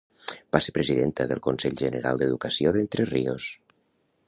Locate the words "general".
1.83-2.21